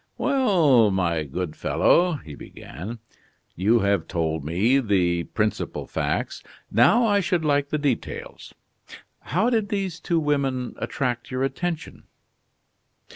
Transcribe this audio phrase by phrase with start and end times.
[0.17, 2.97] "Well, my good fellow," he began,
[3.55, 8.51] "you have told me the principal facts, now I should like the details.
[9.19, 12.05] How did these two women attract your attention?"